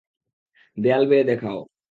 দেয়াল 0.77 1.03
বেয়ে 1.07 1.23
দেখাও। 1.23 1.59